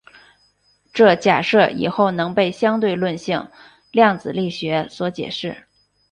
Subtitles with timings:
[0.91, 3.47] 这假设以后能被相对论性
[3.91, 5.67] 量子力学所解释。